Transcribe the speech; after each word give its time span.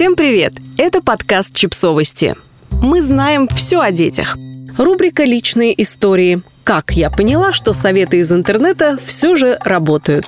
Всем 0.00 0.16
привет! 0.16 0.54
Это 0.78 1.02
подкаст 1.02 1.54
«Чипсовости». 1.54 2.34
Мы 2.70 3.02
знаем 3.02 3.46
все 3.48 3.80
о 3.80 3.90
детях. 3.90 4.34
Рубрика 4.78 5.24
«Личные 5.24 5.78
истории». 5.82 6.40
Как 6.64 6.92
я 6.92 7.10
поняла, 7.10 7.52
что 7.52 7.74
советы 7.74 8.16
из 8.16 8.32
интернета 8.32 8.98
все 9.04 9.36
же 9.36 9.58
работают. 9.62 10.24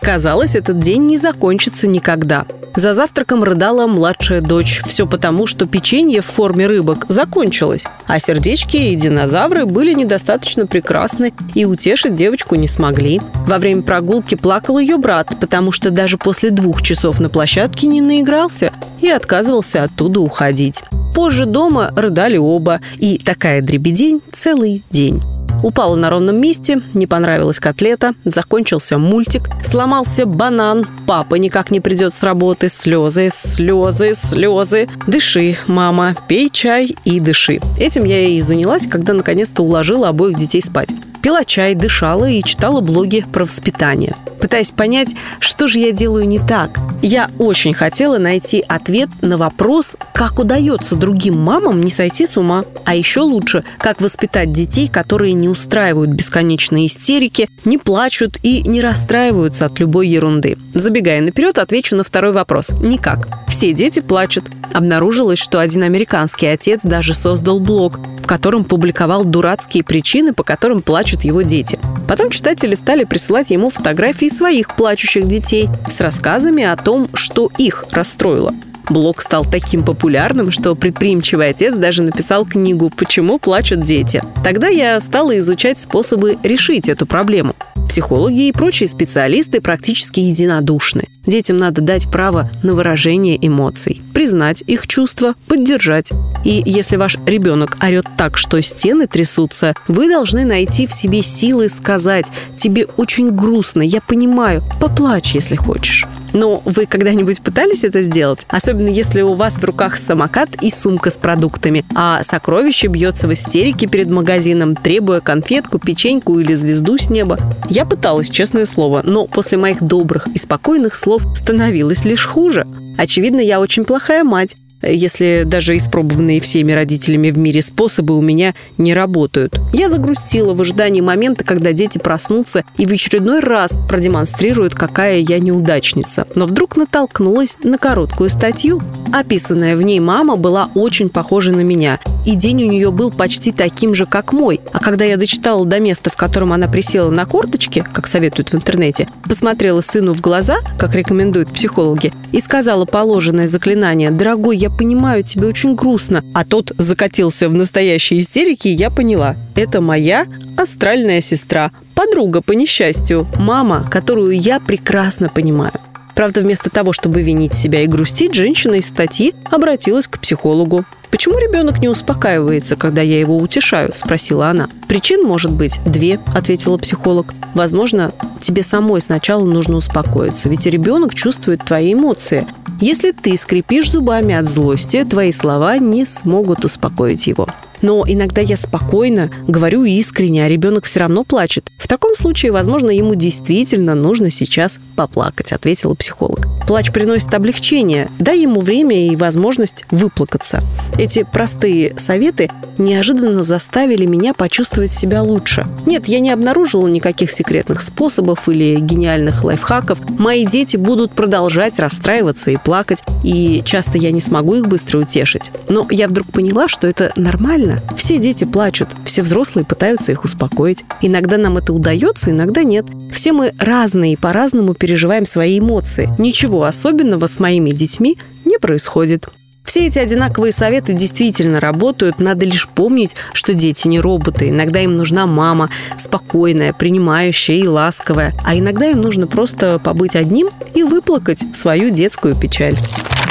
Казалось, 0.00 0.54
этот 0.54 0.78
день 0.78 1.06
не 1.06 1.18
закончится 1.18 1.86
никогда. 1.86 2.46
За 2.76 2.92
завтраком 2.92 3.42
рыдала 3.42 3.86
младшая 3.86 4.42
дочь. 4.42 4.82
Все 4.86 5.06
потому, 5.06 5.46
что 5.46 5.66
печенье 5.66 6.20
в 6.20 6.26
форме 6.26 6.66
рыбок 6.66 7.06
закончилось, 7.08 7.86
а 8.06 8.18
сердечки 8.18 8.76
и 8.76 8.94
динозавры 8.94 9.64
были 9.64 9.94
недостаточно 9.94 10.66
прекрасны 10.66 11.32
и 11.54 11.64
утешить 11.64 12.14
девочку 12.14 12.54
не 12.54 12.68
смогли. 12.68 13.22
Во 13.46 13.56
время 13.56 13.82
прогулки 13.82 14.34
плакал 14.34 14.78
ее 14.78 14.98
брат, 14.98 15.28
потому 15.40 15.72
что 15.72 15.90
даже 15.90 16.18
после 16.18 16.50
двух 16.50 16.82
часов 16.82 17.18
на 17.18 17.30
площадке 17.30 17.86
не 17.86 18.02
наигрался 18.02 18.70
и 19.00 19.08
отказывался 19.08 19.82
оттуда 19.82 20.20
уходить. 20.20 20.82
Позже 21.16 21.46
дома 21.46 21.94
рыдали 21.96 22.36
оба, 22.36 22.82
и 22.98 23.16
такая 23.16 23.62
дребедень 23.62 24.20
целый 24.34 24.84
день. 24.90 25.22
Упала 25.62 25.96
на 25.96 26.10
ровном 26.10 26.38
месте, 26.38 26.82
не 26.92 27.06
понравилась 27.06 27.58
котлета, 27.58 28.12
закончился 28.26 28.98
мультик, 28.98 29.48
сломался 29.64 30.26
банан, 30.26 30.86
папа 31.06 31.36
никак 31.36 31.70
не 31.70 31.80
придет 31.80 32.12
с 32.12 32.22
работы, 32.22 32.68
слезы, 32.68 33.30
слезы, 33.32 34.12
слезы. 34.12 34.90
Дыши, 35.06 35.56
мама, 35.66 36.14
пей 36.28 36.50
чай 36.50 36.94
и 37.06 37.18
дыши. 37.18 37.60
Этим 37.78 38.04
я 38.04 38.28
и 38.28 38.38
занялась, 38.42 38.86
когда 38.86 39.14
наконец-то 39.14 39.62
уложила 39.62 40.08
обоих 40.10 40.36
детей 40.36 40.60
спать. 40.60 40.90
Пила 41.26 41.44
чай, 41.44 41.74
дышала 41.74 42.30
и 42.30 42.40
читала 42.40 42.80
блоги 42.80 43.26
про 43.32 43.42
воспитание. 43.42 44.14
Пытаясь 44.40 44.70
понять, 44.70 45.16
что 45.40 45.66
же 45.66 45.80
я 45.80 45.90
делаю 45.90 46.24
не 46.28 46.38
так. 46.38 46.78
Я 47.02 47.30
очень 47.40 47.74
хотела 47.74 48.18
найти 48.18 48.64
ответ 48.68 49.08
на 49.22 49.36
вопрос, 49.36 49.96
как 50.14 50.38
удается 50.38 50.94
другим 50.94 51.36
мамам 51.42 51.80
не 51.80 51.90
сойти 51.90 52.26
с 52.26 52.36
ума. 52.36 52.64
А 52.84 52.94
еще 52.94 53.22
лучше, 53.22 53.64
как 53.78 54.00
воспитать 54.00 54.52
детей, 54.52 54.86
которые 54.86 55.32
не 55.32 55.48
устраивают 55.48 56.10
бесконечные 56.10 56.86
истерики, 56.86 57.48
не 57.64 57.76
плачут 57.76 58.38
и 58.44 58.62
не 58.62 58.80
расстраиваются 58.80 59.66
от 59.66 59.80
любой 59.80 60.06
ерунды. 60.06 60.56
Забегая 60.74 61.20
наперед, 61.20 61.58
отвечу 61.58 61.96
на 61.96 62.04
второй 62.04 62.30
вопрос. 62.30 62.70
Никак. 62.80 63.26
Все 63.48 63.72
дети 63.72 63.98
плачут. 63.98 64.44
Обнаружилось, 64.72 65.40
что 65.40 65.58
один 65.58 65.82
американский 65.82 66.46
отец 66.46 66.82
даже 66.84 67.14
создал 67.14 67.58
блог, 67.58 67.98
в 68.22 68.28
котором 68.28 68.64
публиковал 68.64 69.24
дурацкие 69.24 69.84
причины, 69.84 70.34
по 70.34 70.42
которым 70.42 70.82
плачут 70.82 71.15
его 71.24 71.42
дети. 71.42 71.78
Потом 72.08 72.30
читатели 72.30 72.74
стали 72.74 73.04
присылать 73.04 73.50
ему 73.50 73.70
фотографии 73.70 74.28
своих 74.28 74.76
плачущих 74.76 75.26
детей 75.26 75.68
с 75.88 76.00
рассказами 76.00 76.64
о 76.64 76.76
том, 76.76 77.08
что 77.14 77.50
их 77.58 77.84
расстроило. 77.90 78.54
Блог 78.88 79.20
стал 79.20 79.44
таким 79.44 79.82
популярным, 79.82 80.52
что 80.52 80.74
предприимчивый 80.74 81.48
отец 81.48 81.76
даже 81.76 82.02
написал 82.02 82.44
книгу 82.44 82.90
«Почему 82.96 83.38
плачут 83.38 83.80
дети». 83.80 84.22
Тогда 84.44 84.68
я 84.68 85.00
стала 85.00 85.36
изучать 85.38 85.80
способы 85.80 86.38
решить 86.44 86.88
эту 86.88 87.04
проблему. 87.04 87.54
Психологи 87.88 88.46
и 88.46 88.52
прочие 88.52 88.86
специалисты 88.86 89.60
практически 89.60 90.20
единодушны. 90.20 91.08
Детям 91.26 91.56
надо 91.56 91.80
дать 91.80 92.08
право 92.10 92.50
на 92.62 92.74
выражение 92.74 93.36
эмоций, 93.44 94.02
признать 94.16 94.64
их 94.66 94.86
чувства, 94.86 95.34
поддержать. 95.46 96.10
И 96.42 96.62
если 96.64 96.96
ваш 96.96 97.18
ребенок 97.26 97.76
орет 97.84 98.06
так, 98.16 98.38
что 98.38 98.62
стены 98.62 99.06
трясутся, 99.06 99.74
вы 99.88 100.08
должны 100.08 100.46
найти 100.46 100.86
в 100.86 100.92
себе 100.94 101.20
силы 101.20 101.68
сказать 101.68 102.32
«Тебе 102.56 102.86
очень 102.96 103.28
грустно, 103.28 103.82
я 103.82 104.00
понимаю, 104.00 104.62
поплачь, 104.80 105.34
если 105.34 105.54
хочешь». 105.56 106.06
Но 106.32 106.60
вы 106.64 106.86
когда-нибудь 106.86 107.40
пытались 107.40 107.84
это 107.84 108.02
сделать? 108.02 108.46
Особенно 108.48 108.88
если 108.88 109.22
у 109.22 109.34
вас 109.34 109.58
в 109.58 109.64
руках 109.64 109.98
самокат 109.98 110.50
и 110.62 110.70
сумка 110.70 111.10
с 111.10 111.16
продуктами, 111.16 111.84
а 111.94 112.22
сокровище 112.22 112.88
бьется 112.88 113.28
в 113.28 113.32
истерике 113.32 113.86
перед 113.86 114.08
магазином, 114.08 114.76
требуя 114.76 115.20
конфетку, 115.20 115.78
печеньку 115.78 116.38
или 116.38 116.54
звезду 116.54 116.98
с 116.98 117.10
неба. 117.10 117.38
Я 117.68 117.84
пыталась, 117.84 118.30
честное 118.30 118.66
слово, 118.66 119.02
но 119.04 119.26
после 119.26 119.58
моих 119.58 119.82
добрых 119.82 120.28
и 120.28 120.38
спокойных 120.38 120.94
слов 120.94 121.22
становилось 121.36 122.04
лишь 122.04 122.26
хуже. 122.26 122.66
Очевидно, 122.98 123.40
я 123.40 123.60
очень 123.60 123.84
плохая 123.84 124.24
мать, 124.24 124.56
если 124.82 125.42
даже 125.44 125.76
испробованные 125.76 126.40
всеми 126.40 126.72
родителями 126.72 127.30
в 127.30 127.38
мире 127.38 127.62
способы 127.62 128.16
у 128.16 128.22
меня 128.22 128.54
не 128.78 128.94
работают. 128.94 129.60
Я 129.72 129.88
загрустила 129.88 130.54
в 130.54 130.60
ожидании 130.60 131.00
момента, 131.00 131.44
когда 131.44 131.72
дети 131.72 131.98
проснутся 131.98 132.64
и 132.76 132.86
в 132.86 132.92
очередной 132.92 133.40
раз 133.40 133.78
продемонстрируют, 133.88 134.74
какая 134.74 135.18
я 135.18 135.38
неудачница. 135.38 136.26
Но 136.34 136.46
вдруг 136.46 136.76
натолкнулась 136.76 137.58
на 137.62 137.78
короткую 137.78 138.30
статью. 138.30 138.80
Описанная 139.12 139.76
в 139.76 139.82
ней 139.82 140.00
мама 140.00 140.36
была 140.36 140.70
очень 140.74 141.08
похожа 141.08 141.52
на 141.52 141.60
меня, 141.60 141.98
и 142.26 142.34
день 142.34 142.64
у 142.64 142.70
нее 142.70 142.90
был 142.90 143.10
почти 143.10 143.52
таким 143.52 143.94
же, 143.94 144.04
как 144.04 144.32
мой. 144.32 144.60
А 144.72 144.80
когда 144.80 145.04
я 145.04 145.16
дочитала 145.16 145.64
до 145.64 145.78
места, 145.78 146.10
в 146.10 146.16
котором 146.16 146.52
она 146.52 146.66
присела 146.66 147.08
на 147.10 147.24
корточки, 147.24 147.84
как 147.92 148.06
советуют 148.08 148.50
в 148.50 148.54
интернете, 148.54 149.08
посмотрела 149.26 149.80
сыну 149.80 150.12
в 150.12 150.20
глаза, 150.20 150.58
как 150.76 150.94
рекомендуют 150.94 151.52
психологи, 151.52 152.12
и 152.32 152.40
сказала 152.40 152.84
положенное 152.84 153.48
заклинание 153.48 154.10
«Дорогой, 154.10 154.56
я 154.56 154.70
понимаю, 154.70 155.22
тебе 155.22 155.46
очень 155.46 155.76
грустно». 155.76 156.24
А 156.34 156.44
тот 156.44 156.72
закатился 156.76 157.48
в 157.48 157.54
настоящей 157.54 158.18
истерике, 158.18 158.70
и 158.70 158.74
я 158.74 158.90
поняла. 158.90 159.36
Это 159.54 159.80
моя 159.80 160.26
астральная 160.56 161.20
сестра, 161.20 161.70
подруга 161.94 162.42
по 162.42 162.52
несчастью, 162.52 163.26
мама, 163.38 163.86
которую 163.88 164.38
я 164.38 164.58
прекрасно 164.58 165.28
понимаю. 165.28 165.72
Правда, 166.16 166.40
вместо 166.40 166.70
того, 166.70 166.92
чтобы 166.92 167.22
винить 167.22 167.54
себя 167.54 167.82
и 167.82 167.86
грустить, 167.86 168.34
женщина 168.34 168.76
из 168.76 168.86
статьи 168.88 169.34
обратилась 169.50 170.08
к 170.08 170.18
психологу. 170.18 170.84
«Почему 171.16 171.38
ребенок 171.38 171.78
не 171.78 171.88
успокаивается, 171.88 172.76
когда 172.76 173.00
я 173.00 173.18
его 173.18 173.38
утешаю?»– 173.38 173.90
спросила 173.94 174.48
она. 174.48 174.68
«Причин 174.86 175.22
может 175.22 175.50
быть 175.56 175.80
две»,– 175.86 176.20
ответила 176.34 176.76
психолог. 176.76 177.32
«Возможно, 177.54 178.12
тебе 178.38 178.62
самой 178.62 179.00
сначала 179.00 179.46
нужно 179.46 179.76
успокоиться, 179.76 180.50
ведь 180.50 180.66
ребенок 180.66 181.14
чувствует 181.14 181.64
твои 181.64 181.94
эмоции. 181.94 182.46
Если 182.82 183.12
ты 183.12 183.34
скрипишь 183.38 183.90
зубами 183.90 184.34
от 184.34 184.46
злости, 184.46 185.06
твои 185.08 185.32
слова 185.32 185.78
не 185.78 186.04
смогут 186.04 186.66
успокоить 186.66 187.26
его. 187.26 187.48
Но 187.80 188.04
иногда 188.06 188.42
я 188.42 188.58
спокойно 188.58 189.30
говорю 189.48 189.84
искренне, 189.84 190.44
а 190.44 190.48
ребенок 190.48 190.84
все 190.84 191.00
равно 191.00 191.24
плачет. 191.24 191.70
В 191.78 191.88
таком 191.88 192.14
случае, 192.14 192.52
возможно, 192.52 192.90
ему 192.90 193.14
действительно 193.14 193.94
нужно 193.94 194.28
сейчас 194.28 194.78
поплакать, 194.96 195.54
ответила 195.54 195.94
психолог. 195.94 196.46
Плач 196.66 196.90
приносит 196.90 197.32
облегчение, 197.32 198.10
дай 198.18 198.40
ему 198.40 198.60
время 198.60 199.08
и 199.08 199.14
возможность 199.14 199.84
выплакаться. 199.92 200.62
Эти 200.98 201.22
простые 201.22 201.94
советы 201.98 202.50
неожиданно 202.78 203.42
заставили 203.42 204.04
меня 204.04 204.34
почувствовать 204.34 204.92
себя 204.92 205.22
лучше. 205.22 205.64
Нет, 205.86 206.08
я 206.08 206.20
не 206.20 206.30
обнаружила 206.30 206.88
никаких 206.88 207.30
секретных 207.30 207.80
способов 207.80 208.48
или 208.48 208.80
гениальных 208.80 209.44
лайфхаков. 209.44 209.98
Мои 210.18 210.44
дети 210.44 210.76
будут 210.76 211.12
продолжать 211.12 211.78
расстраиваться 211.78 212.50
и 212.50 212.56
плакать, 212.56 213.02
и 213.22 213.62
часто 213.64 213.98
я 213.98 214.10
не 214.10 214.20
смогу 214.20 214.56
их 214.56 214.66
быстро 214.66 214.98
утешить. 214.98 215.52
Но 215.68 215.86
я 215.90 216.08
вдруг 216.08 216.26
поняла, 216.32 216.68
что 216.68 216.86
это 216.86 217.12
нормально. 217.16 217.80
Все 217.96 218.18
дети 218.18 218.44
плачут, 218.44 218.88
все 219.04 219.22
взрослые 219.22 219.64
пытаются 219.64 220.12
их 220.12 220.24
успокоить. 220.24 220.84
Иногда 221.00 221.38
нам 221.38 221.58
это 221.58 221.72
удается, 221.72 222.30
иногда 222.30 222.62
нет. 222.62 222.86
Все 223.12 223.32
мы 223.32 223.52
разные 223.58 224.14
и 224.14 224.16
по-разному 224.16 224.74
переживаем 224.74 225.24
свои 225.26 225.58
эмоции. 225.58 226.10
Ничего 226.56 226.64
особенного 226.64 227.26
с 227.26 227.38
моими 227.38 227.68
детьми 227.68 228.16
не 228.46 228.58
происходит. 228.58 229.28
Все 229.62 229.88
эти 229.88 229.98
одинаковые 229.98 230.52
советы 230.52 230.94
действительно 230.94 231.60
работают. 231.60 232.18
Надо 232.18 232.46
лишь 232.46 232.66
помнить, 232.66 233.14
что 233.34 233.52
дети 233.52 233.88
не 233.88 234.00
роботы. 234.00 234.48
Иногда 234.48 234.80
им 234.80 234.96
нужна 234.96 235.26
мама, 235.26 235.68
спокойная, 235.98 236.72
принимающая 236.72 237.56
и 237.56 237.66
ласковая. 237.66 238.32
А 238.42 238.56
иногда 238.56 238.86
им 238.86 239.02
нужно 239.02 239.26
просто 239.26 239.78
побыть 239.78 240.16
одним 240.16 240.48
и 240.72 240.82
выплакать 240.82 241.44
свою 241.52 241.90
детскую 241.90 242.34
печаль. 242.34 242.78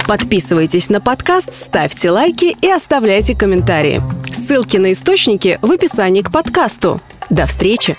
Подписывайтесь 0.08 0.90
на 0.90 1.02
подкаст, 1.02 1.52
ставьте 1.52 2.12
лайки 2.12 2.56
и 2.62 2.70
оставляйте 2.70 3.36
комментарии. 3.36 4.04
Ссылки 4.30 4.78
на 4.78 4.92
источники 4.92 5.58
в 5.64 5.72
описании 5.72 6.22
к 6.22 6.32
подкасту. 6.32 7.02
До 7.32 7.48
встречи! 7.48 7.98